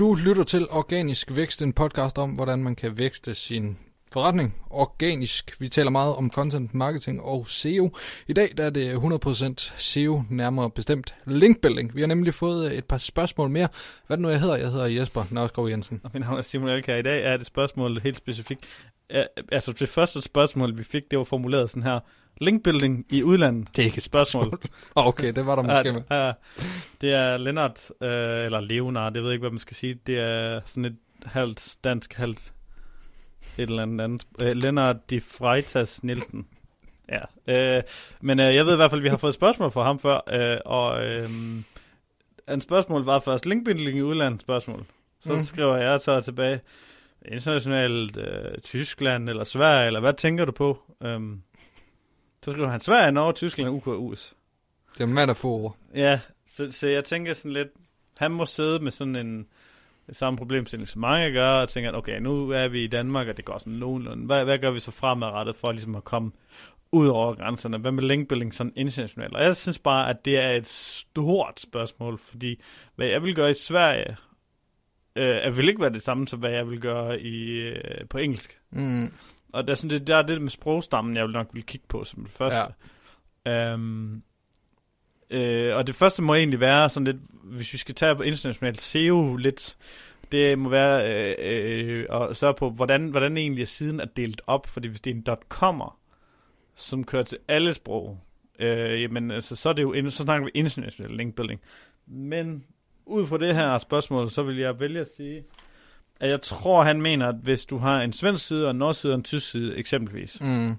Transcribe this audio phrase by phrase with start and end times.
[0.00, 3.78] Du lytter til Organisk Vækst, en podcast om, hvordan man kan vækste sin
[4.12, 5.60] forretning organisk.
[5.60, 7.90] Vi taler meget om content marketing og SEO.
[8.28, 11.94] I dag der er det 100% SEO, nærmere bestemt linkbuilding.
[11.94, 13.68] Vi har nemlig fået øh, et par spørgsmål mere.
[14.06, 14.56] Hvad er det nu, jeg hedder?
[14.56, 16.00] Jeg hedder Jesper Nørskov Jensen.
[16.04, 16.96] Og min navn er Simon Elker.
[16.96, 18.88] I dag er det spørgsmål helt specifikt.
[19.52, 22.00] Altså det første spørgsmål, vi fik, det var formuleret sådan her.
[22.40, 23.68] Linkbuilding i udlandet.
[23.76, 24.60] Det er ikke et spørgsmål.
[24.94, 26.02] okay, det var der måske med.
[26.10, 26.32] Ja,
[27.00, 29.98] det er Lennart, øh, eller Leonard, jeg ved ikke, hvad man skal sige.
[30.06, 32.52] Det er sådan et halvt dansk, halvt
[33.58, 34.26] et eller andet andet.
[34.42, 36.46] Øh, Lennart de Freitas Nielsen.
[37.08, 37.82] Ja, øh,
[38.20, 40.20] men øh, jeg ved i hvert fald, at vi har fået spørgsmål fra ham før,
[40.32, 41.28] øh, og øh,
[42.48, 44.84] en spørgsmål var først linkbuilding i udlandet spørgsmål.
[45.24, 45.40] Så mm.
[45.40, 46.60] skriver jeg så tilbage,
[47.24, 50.78] internationalt, øh, Tyskland eller Sverige, eller hvad tænker du på?
[51.02, 51.42] Øhm,
[52.44, 54.34] så skriver han Sverige, Norge, Tyskland, UK og US.
[54.98, 55.06] Det er
[55.44, 55.76] ord.
[55.94, 57.68] Ja, så, så jeg tænker sådan lidt,
[58.18, 59.46] han må sidde med sådan en
[60.12, 63.44] samme problemstilling som mange gør, og tænker, okay, nu er vi i Danmark, og det
[63.44, 64.26] går sådan nogenlunde.
[64.26, 66.30] Hvad, hvad gør vi så fremadrettet for ligesom at komme
[66.92, 67.78] ud over grænserne?
[67.78, 69.34] Hvad med linkbuilding sådan internationalt?
[69.34, 72.62] Og jeg synes bare, at det er et stort spørgsmål, fordi
[72.96, 74.16] hvad jeg vil gøre i Sverige,
[75.16, 78.60] øh, vil ikke være det samme som, hvad jeg vil gøre i, øh, på engelsk.
[78.70, 79.12] Mm.
[79.52, 81.86] Og der er, sådan, det, der er det med sprogstammen, jeg vil nok vil kigge
[81.88, 82.74] på som det første.
[83.46, 83.74] Ja.
[83.74, 84.22] Um,
[85.30, 88.80] øh, og det første må egentlig være sådan lidt, hvis vi skal tage på internationalt
[88.80, 89.76] SEO lidt,
[90.32, 94.42] det må være øh, øh, at sørge på, hvordan, hvordan egentlig er siden er delt
[94.46, 94.66] op.
[94.66, 95.96] Fordi hvis det er en .com'er,
[96.74, 98.18] som kører til alle sprog,
[98.58, 101.60] øh, jamen, altså, så, er det jo, så snakker vi international linkbuilding.
[102.06, 102.64] Men
[103.06, 105.44] ud fra det her spørgsmål, så vil jeg vælge at sige,
[106.20, 109.00] at jeg tror, han mener, at hvis du har en svensk side og en norsk
[109.00, 110.74] side og en tysk side eksempelvis, mm.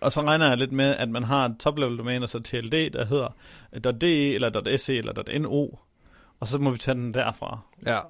[0.00, 3.04] og så regner jeg lidt med, at man har et top-level domæne, så TLD, der
[3.04, 5.66] hedder .de eller .se eller .no,
[6.40, 7.58] og så må vi tage den derfra.
[7.86, 8.00] Ja.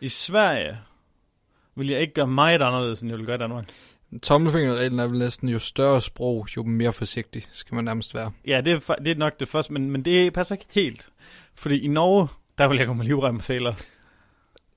[0.00, 0.78] I Sverige
[1.74, 3.72] vil jeg ikke gøre meget anderledes, end jeg vil gøre i Danmark.
[4.22, 8.32] Tommelfingerreglen er vel næsten, jo større sprog, jo mere forsigtig skal man nærmest være.
[8.46, 11.08] Ja, det er, det er nok det første, men, men det passer ikke helt.
[11.54, 13.74] Fordi i Norge, der vil jeg gå med livrem og sæler.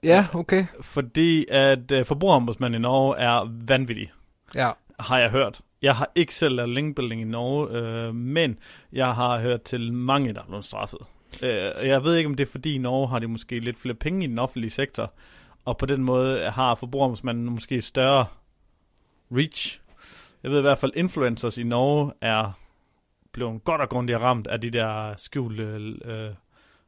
[0.05, 0.65] Ja, okay.
[0.81, 4.11] Fordi at uh, forbrugerombudsmanden i Norge er vanvittig.
[4.55, 4.71] Ja.
[4.99, 5.61] Har jeg hørt.
[5.81, 8.59] Jeg har ikke selv lavet linkbuilding i Norge, øh, men
[8.91, 10.99] jeg har hørt til mange, der er blevet straffet.
[11.41, 13.95] Øh, jeg ved ikke, om det er fordi i Norge har de måske lidt flere
[13.95, 15.13] penge i den offentlige sektor,
[15.65, 18.25] og på den måde har forbrugerombudsmanden måske større
[19.31, 19.81] reach.
[20.43, 22.59] Jeg ved i hvert fald, influencers i Norge er
[23.31, 25.63] blevet godt og grundigt ramt af de der skjulte
[26.05, 26.29] øh,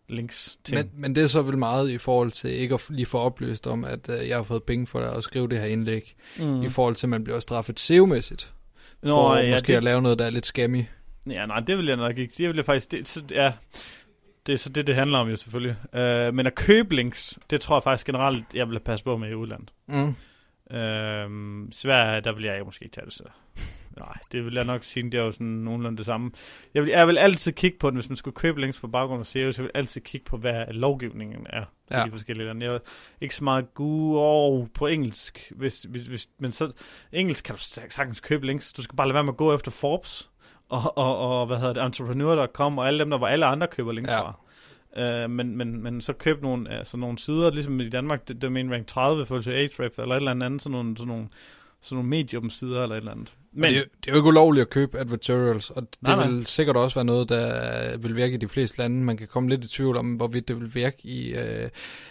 [0.09, 0.77] links ting.
[0.77, 3.67] Men, men det er så vel meget i forhold til ikke at lige få oplyst
[3.67, 6.63] om, at øh, jeg har fået penge for at skrive det her indlæg, mm.
[6.63, 8.53] i forhold til, at man bliver straffet SEO-mæssigt,
[9.03, 9.77] for Nå, ja, måske det...
[9.77, 10.83] at lave noget, der er lidt scammy.
[11.29, 12.33] Ja, nej, det vil jeg nok ikke.
[12.37, 12.91] Det vil jeg faktisk...
[12.91, 13.53] Det, så, ja,
[14.47, 15.75] det er så det, det handler om jo selvfølgelig.
[15.93, 19.29] Uh, men at købe links, det tror jeg faktisk generelt, jeg vil passe på med
[19.29, 19.71] i udlandet.
[19.87, 20.07] Mm.
[20.07, 23.23] Uh, Sverige, der vil jeg måske ikke tage det så.
[23.99, 26.31] Nej, det vil jeg nok sige, det er jo sådan nogenlunde det samme.
[26.73, 29.19] Jeg vil, jeg vil altid kigge på den, hvis man skulle købe links på baggrund
[29.19, 32.03] af SEO, så vil jeg altid kigge på, hvad lovgivningen er ja.
[32.03, 32.65] i de forskellige lande.
[32.65, 32.79] Jeg er
[33.21, 36.71] ikke så meget god oh, på engelsk, hvis, hvis, hvis, men så
[37.11, 38.73] engelsk kan du sagtens købe links.
[38.73, 40.29] Du skal bare lade være med at gå efter Forbes
[40.69, 43.91] og, og, og hvad hedder det, entrepreneur.com og alle dem, der var alle andre køber
[43.91, 44.19] links ja.
[44.19, 44.33] fra.
[44.97, 48.87] Uh, men, men, men så køb nogle, altså nogle sider, ligesom i Danmark, Domain Rank
[48.87, 51.27] 30 for til Ahrefs, eller et eller andet, sådan nogle, sådan nogle
[51.87, 53.33] sådan nogle medium-sider eller et eller andet.
[53.51, 56.43] Men det, det er jo ikke ulovligt at købe advertorials, og det nej, vil nej.
[56.43, 59.03] sikkert også være noget, der vil virke i de fleste lande.
[59.03, 61.69] Man kan komme lidt i tvivl om, hvorvidt det vil virke i øh,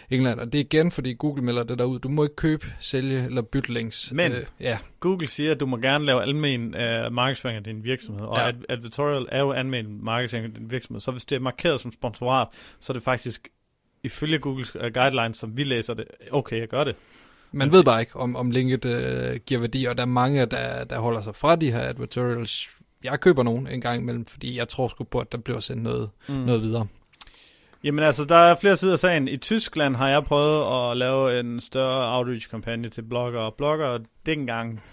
[0.09, 0.39] England.
[0.39, 1.99] Og det er igen, fordi Google melder det derud.
[1.99, 4.11] Du må ikke købe, sælge eller bytte links.
[4.11, 4.77] Men øh, ja.
[4.99, 8.47] Google siger, at du må gerne lave almen øh, markedsføring af din virksomhed, og ja.
[8.47, 11.01] ad- advertorial er jo almen markedsføring af din virksomhed.
[11.01, 12.47] Så hvis det er markeret som sponsorat,
[12.79, 13.47] så er det faktisk
[14.03, 16.95] ifølge Googles uh, guidelines, som vi læser det, okay, jeg gør det.
[17.51, 20.83] Man ved bare ikke, om, om linket øh, giver værdi, og der er mange, der,
[20.83, 22.69] der holder sig fra de her advertorials.
[23.03, 25.83] Jeg køber nogen en gang imellem, fordi jeg tror sgu på, at der bliver sendt
[25.83, 26.35] noget, mm.
[26.35, 26.87] noget videre.
[27.83, 29.27] Jamen altså, der er flere sider af sagen.
[29.27, 34.83] I Tyskland har jeg prøvet at lave en større outreach-kampagne til blogger og blogger dengang.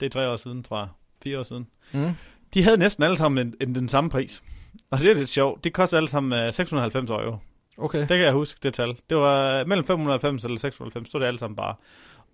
[0.00, 0.88] Det er tre år siden, tror jeg.
[1.24, 1.66] Fire år siden.
[1.92, 2.10] Mm.
[2.54, 4.42] De havde næsten alle sammen en, en, den samme pris.
[4.90, 5.64] Og det er lidt sjovt.
[5.64, 7.36] Det koster alle sammen 690 øh, euro.
[7.78, 7.98] Okay.
[7.98, 8.96] Det kan jeg huske, det tal.
[9.10, 11.74] Det var øh, mellem 590 eller 690, stod det alle sammen bare.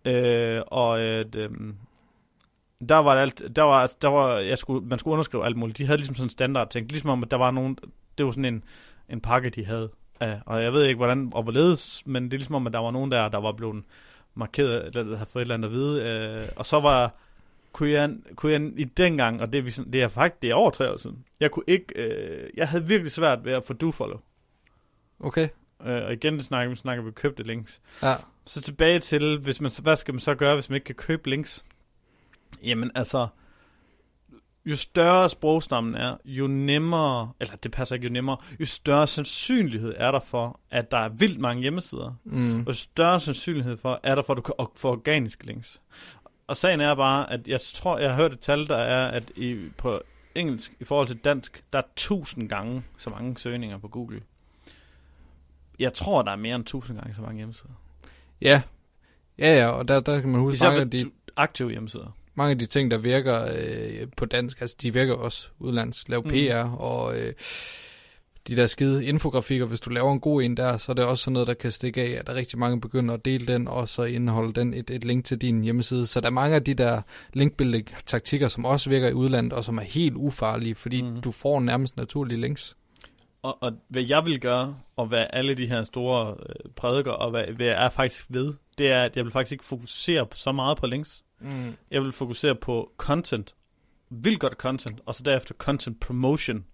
[0.05, 1.77] Øh, og øh, øhm,
[2.89, 5.79] der var det alt, der var, der var, jeg skulle, man skulle underskrive alt muligt.
[5.79, 7.79] De havde ligesom sådan en standard ting, ligesom om, at der var nogen,
[8.19, 8.65] det var sådan en,
[9.09, 9.91] en pakke, de havde.
[10.21, 12.79] Ja, og jeg ved ikke, hvordan og hvorledes, men det er ligesom om, at der
[12.79, 13.85] var nogen der, der var blevet
[14.35, 16.03] markeret, eller der havde fået et eller andet at vide.
[16.03, 17.15] Øh, og så var,
[17.73, 20.55] kunne jeg, kunne jeg i den gang, og det vi, det er faktisk, det er
[20.55, 23.73] over tre år siden, jeg kunne ikke, øh, jeg havde virkelig svært ved at få
[23.73, 24.21] du follow.
[25.21, 25.49] Okay.
[25.87, 27.81] Øh, og igen, snakker, vi snakker vi købte links.
[28.03, 28.15] Ja.
[28.47, 30.95] Så tilbage til, hvis man, så- hvad skal man så gøre, hvis man ikke kan
[30.95, 31.65] købe links?
[32.63, 33.29] Jamen altså,
[34.67, 39.95] jo større sprogstammen er, jo nemmere, eller det passer ikke jo nemmere, jo større sandsynlighed
[39.97, 42.15] er der for, at der er vildt mange hjemmesider.
[42.25, 42.61] Mm.
[42.61, 45.81] Og jo større sandsynlighed for, er der for, at du kan få organiske links.
[46.47, 49.31] Og sagen er bare, at jeg tror, jeg har hørt et tal, der er, at
[49.37, 50.01] i, på
[50.35, 54.23] engelsk i forhold til dansk, der er tusind gange så mange søgninger på Google.
[55.81, 57.73] Jeg tror, der er mere end tusind gange så mange hjemmesider.
[58.41, 58.63] Ja.
[59.39, 62.17] Ja, ja, og der, der kan man huske Især mange af, de, aktive hjemmesider.
[62.35, 66.09] mange af de ting, der virker øh, på dansk, altså de virker også udlands.
[66.09, 66.31] Lav Mm.
[66.31, 67.33] PR og øh,
[68.49, 71.25] de der skide infografikker, hvis du laver en god en der, så er det også
[71.25, 73.89] sådan noget, der kan stikke af, at der rigtig mange begynder at dele den, og
[73.89, 76.07] så indeholder den et, et link til din hjemmeside.
[76.07, 77.03] Så der er mange af de der
[77.33, 81.21] linkbuilding taktikker, som også virker i udlandet, og som er helt ufarlige, fordi mm.
[81.21, 82.77] du får nærmest naturlige links.
[83.43, 87.31] Og, og hvad jeg vil gøre, og hvad alle de her store øh, prædiker, og
[87.31, 90.53] hvad, hvad jeg er faktisk ved, det er, at jeg vil faktisk ikke fokusere så
[90.53, 91.25] meget på links.
[91.41, 91.77] Mm.
[91.91, 93.55] Jeg vil fokusere på content,
[94.11, 96.65] vildt godt content, og så derefter content promotion.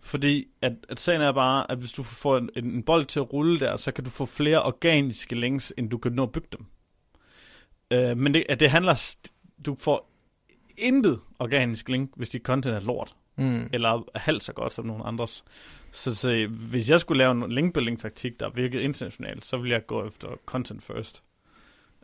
[0.00, 3.32] Fordi at, at sagen er bare, at hvis du får en, en, bold til at
[3.32, 6.48] rulle der, så kan du få flere organiske links, end du kan nå at bygge
[6.52, 6.66] dem.
[7.90, 9.16] Øh, men det, at det handler,
[9.66, 10.10] du får
[10.76, 13.70] intet organisk link, hvis dit content er lort Mm.
[13.72, 15.44] eller er halvt så godt som nogle andres.
[15.92, 19.86] Så, så hvis jeg skulle lave en linkbuilding taktik, der virkede internationalt, så ville jeg
[19.86, 21.22] gå efter content first.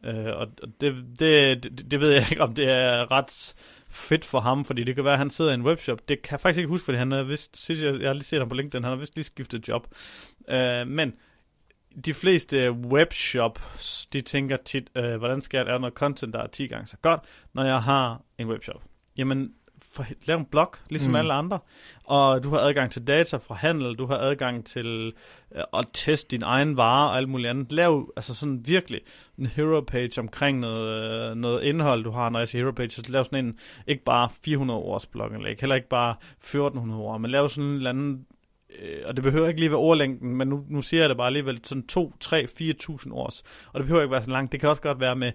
[0.08, 0.46] Uh, og
[0.80, 3.54] det, det, det, det ved jeg ikke, om det er ret
[3.88, 6.08] fedt for ham, fordi det kan være, at han sidder i en webshop.
[6.08, 8.24] Det kan jeg faktisk ikke huske, fordi han er vist, sidst jeg, jeg har lige
[8.24, 9.86] set ham på LinkedIn, han har vist lige skiftet job.
[10.48, 11.12] Uh, men
[12.04, 16.46] de fleste webshops, de tænker tit, uh, hvordan skal jeg lave noget content, der er
[16.46, 17.20] 10 gange så godt,
[17.52, 18.82] når jeg har en webshop.
[19.16, 19.52] Jamen,
[19.92, 21.16] for, lav en blog, ligesom Mm.
[21.16, 21.58] alle andre.
[22.04, 25.12] Og du har adgang til data fra handel, du har adgang til
[25.56, 27.72] øh, at teste din egen vare og alt muligt andet.
[27.72, 29.00] Lav altså sådan virkelig
[29.38, 32.30] en hero page omkring noget, øh, noget indhold, du har.
[32.30, 35.76] Når jeg siger hero page, så lav sådan en, ikke bare 400 års blogindlæg, heller
[35.76, 38.26] ikke bare 1400 ord, men lav sådan en eller anden
[38.82, 41.26] øh, og det behøver ikke lige være ordlængden, men nu, nu siger jeg det bare
[41.26, 43.42] alligevel sådan 2, 3, 4.000 års.
[43.72, 44.52] Og det behøver ikke være så langt.
[44.52, 45.32] Det kan også godt være med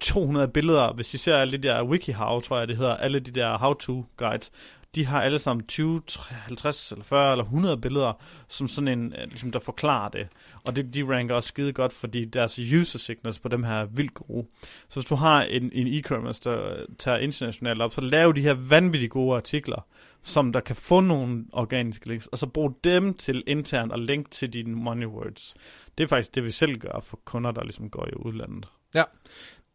[0.00, 0.92] 200 billeder.
[0.92, 4.04] Hvis vi ser alle de der WikiHow, tror jeg det hedder, alle de der how-to
[4.16, 4.50] guides,
[4.96, 8.12] de har alle sammen 20, 50 eller 40 eller 100 billeder,
[8.48, 10.28] som sådan en, øh, ligesom der forklarer det.
[10.66, 13.84] Og det, de ranker også skide godt, fordi deres user signals på dem her er
[13.84, 14.46] vildt gode.
[14.88, 18.54] Så hvis du har en, en e-commerce, der tager internationalt op, så lav de her
[18.54, 19.86] vanvittigt gode artikler,
[20.22, 24.30] som der kan få nogle organiske links, og så brug dem til internt og link
[24.30, 25.54] til dine money words.
[25.98, 28.68] Det er faktisk det, vi selv gør for kunder, der ligesom går i udlandet.
[28.94, 29.04] Ja,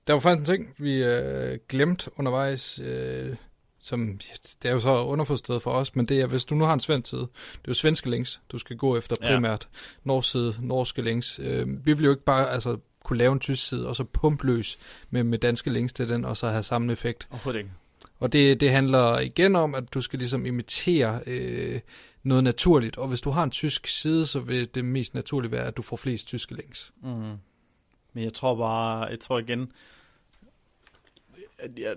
[0.08, 3.36] der var faktisk en ting, vi øh, glemte undervejs, øh,
[3.80, 4.20] som
[4.64, 6.80] det er jo så underforstået for os, men det er, hvis du nu har en
[6.80, 9.28] svensk side, det er jo svenske links, du skal gå efter Ja.
[9.28, 9.70] primært.
[10.04, 11.40] Norsk side, norske links.
[11.44, 14.46] Øh, vi vil jo ikke bare altså, kunne lave en tysk side, og så pumpe
[14.46, 17.28] løs med, med danske links til den, og så have samme effekt.
[17.32, 17.72] Overhovedet ikke.
[18.20, 21.80] Og det, det handler igen om, at du skal ligesom imitere øh,
[22.24, 25.66] noget naturligt, og hvis du har en tysk side, så vil det mest naturligt være,
[25.66, 26.92] at du får flest tyske links.
[27.04, 27.32] Mm.
[28.14, 29.72] Men jeg tror bare, jeg tror igen,
[31.58, 31.96] at jeg,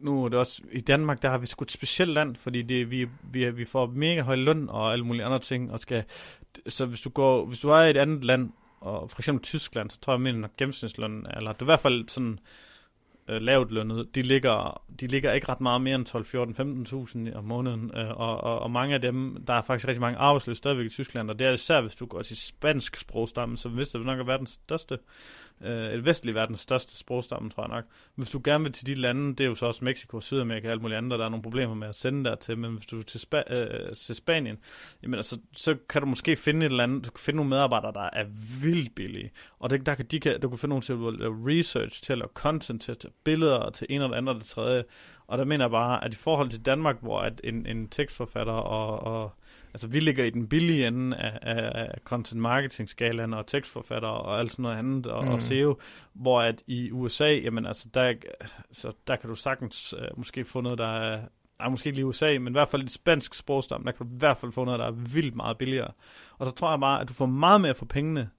[0.00, 2.90] nu er det også, i Danmark, der har vi sgu et specielt land, fordi det,
[2.90, 6.04] vi, vi, vi får mega høj løn og alle mulige andre ting, og skal,
[6.66, 8.50] så hvis du går, hvis du er i et andet land,
[8.80, 12.08] og for eksempel Tyskland, så tror jeg, at gennemsnitslønnen, eller det er i hvert fald
[12.08, 12.38] sådan
[13.28, 16.54] øh, lavt lønnet, de ligger, de ligger ikke ret meget mere end 12, 14,
[17.30, 20.18] 15.000 om måneden, øh, og, og, og, mange af dem, der er faktisk rigtig mange
[20.18, 23.76] arbejdsløse stadigvæk i Tyskland, og det er især, hvis du går til spansk sprogstamme, som
[23.76, 24.98] vist er nok er verdens største,
[25.60, 27.84] øh, et vestlig verdens største sprogstamme, tror jeg nok.
[28.14, 30.72] Hvis du gerne vil til de lande, det er jo så også Mexico, Sydamerika og
[30.72, 32.96] alt muligt andet, der er nogle problemer med at sende der til, men hvis du
[32.96, 34.58] vil til, Spa- øh, til Spanien,
[35.02, 37.92] jamen altså, så kan du måske finde et eller andet, du kan finde nogle medarbejdere,
[37.92, 38.24] der er
[38.62, 41.58] vildt billige, og det, der kan, de kan, du kan finde nogle til at lave
[41.58, 44.84] research, til at content, til at tage billeder, til en eller anden og det tredje,
[45.28, 48.52] og der mener jeg bare, at i forhold til Danmark, hvor at en, en tekstforfatter
[48.52, 49.32] og, og
[49.74, 54.08] altså vi ligger i den billige ende af, af, af content marketing skalaen og tekstforfatter
[54.08, 55.30] og alt sådan noget andet og, mm.
[55.30, 55.78] Og SEO,
[56.12, 58.14] hvor at i USA, jamen altså der,
[58.72, 61.20] så der kan du sagtens uh, måske få noget, der er
[61.58, 64.06] Nej, måske ikke lige i USA, men i hvert fald i spansk sprogstamme, der kan
[64.06, 65.90] du i hvert fald få noget, der er vildt meget billigere.
[66.38, 68.30] Og så tror jeg bare, at du får meget mere for pengene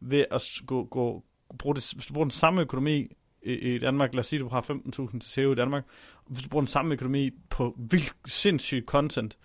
[0.00, 1.24] ved at gå, gå,
[1.58, 3.08] bruge det, bruger den samme økonomi
[3.42, 5.84] i, i Danmark, lad os sige, du har 15.000 til SEO i Danmark,
[6.26, 9.38] hvis du bruger den samme økonomi på vildt sindssygt content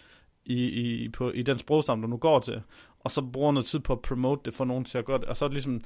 [0.46, 2.62] i, i, på, i den sprogstamme, du nu går til,
[3.00, 5.38] og så bruger noget tid på at promote det, for nogen til at godt, og
[5.38, 5.82] så ligesom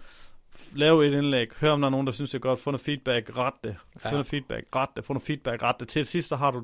[0.74, 2.82] lave et indlæg, høre om der er nogen, der synes, det er godt, få noget
[2.82, 4.12] feedback, ret det, få Ja.
[4.12, 6.64] noget feedback, ret det, få noget feedback, ret det, til sidst så har du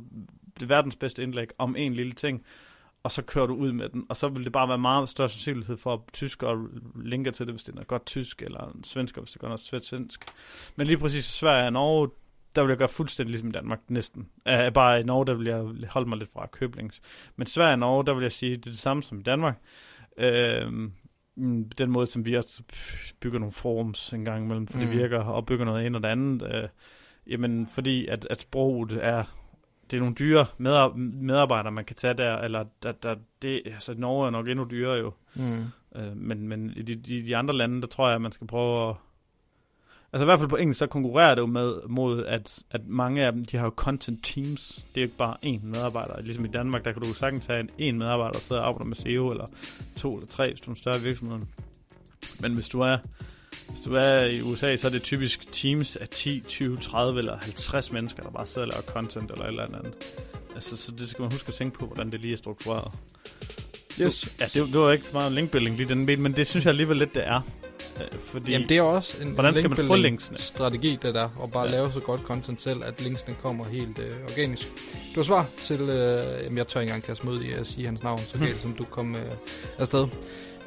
[0.60, 2.44] det verdens bedste indlæg om en lille ting,
[3.04, 5.30] og så kører du ud med den, og så vil det bare være meget større
[5.30, 8.84] sandsynlighed for, at tyskere linker til det, hvis det er noget godt tysk, eller en
[8.84, 10.26] svensker, hvis det er noget svensk svensk.
[10.76, 12.10] Men lige præcis Sverige og Norge,
[12.56, 14.30] der vil jeg gøre fuldstændig ligesom i Danmark, næsten.
[14.50, 17.02] Uh, bare i Norge, der vil jeg holde mig lidt fra køblings.
[17.36, 19.62] Men Sverige og Norge, der vil jeg sige, det er det samme som i Danmark.
[20.18, 20.24] Uh,
[21.78, 22.64] den måde, som vi også
[23.20, 24.86] bygger nogle forums en gang imellem, for mm.
[24.86, 26.42] det virker, og bygger noget ind og det andet.
[26.42, 26.70] Uh,
[27.32, 29.24] jamen, fordi at, at sproget er
[29.92, 30.46] det er nogle dyre
[30.98, 34.98] medarbejdere, man kan tage der, eller der, der, det, altså Norge er nok endnu dyrere
[34.98, 35.14] jo.
[35.36, 35.64] Mm.
[35.96, 38.48] Øh, men, men i de, de, de andre lande, der tror jeg, at man skal
[38.48, 38.96] prøve at...
[40.14, 43.26] Altså i hvert fald på engelsk, så konkurrerer det jo med, mod, at, at mange
[43.26, 44.86] af dem, de har jo content teams.
[44.96, 46.22] Det er ikke bare én medarbejder.
[46.22, 48.86] Ligesom i Danmark, der kan du sagtens have en, en medarbejder, der sidder og arbejder
[48.86, 49.46] med SEO, eller
[49.98, 51.40] to eller tre, hvis du er en større virksomhed.
[52.42, 52.98] Men hvis du er
[53.84, 57.38] hvis du er i USA, så er det typisk teams af 10, 20, 30 eller
[57.42, 59.94] 50 mennesker, der bare sidder og laver content eller et eller andet.
[60.56, 62.94] Altså, så det skal man huske at tænke på, hvordan det lige er struktureret.
[64.02, 64.36] Yes.
[64.40, 66.98] Ja, det, det var ikke så meget linkbuilding lige den men det synes jeg alligevel
[66.98, 67.42] lidt, det er.
[68.02, 70.38] Øh, fordi, Jamen det er også en, hvordan skal man få linksene?
[70.38, 71.72] strategi, det der, og bare ja.
[71.72, 74.72] lave så godt content selv, at linksene kommer helt øh, organisk.
[75.16, 77.86] Du har svar til, øh, jamen jeg tør ikke engang kaste mod i at sige
[77.86, 79.32] hans navn, så galt som du kom øh,
[79.80, 80.08] afsted.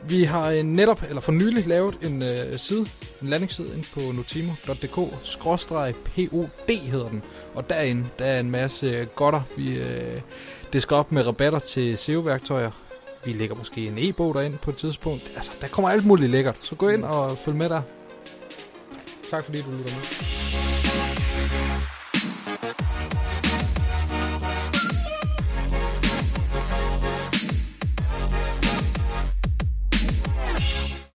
[0.09, 2.87] Vi har øh, netop, eller for nylig, lavet en øh, side,
[3.23, 6.49] en landingsside ind på notimo.dk-pod
[6.91, 7.23] hedder den.
[7.55, 9.43] Og derinde, der er en masse godter.
[9.57, 10.21] Vi øh,
[10.73, 12.71] disker op med rabatter til SEO-værktøjer.
[13.25, 15.33] Vi lægger måske en e-bog derind på et tidspunkt.
[15.37, 16.57] Altså, der kommer alt muligt lækkert.
[16.61, 17.83] Så gå ind og følg med der.
[19.31, 20.03] Tak fordi du lytter med.